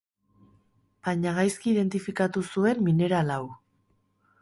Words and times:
Baina, 1.09 1.35
gaizki 1.41 1.71
identifikatu 1.73 2.47
zuen 2.55 2.85
mineral 2.91 3.35
hau. 3.39 3.43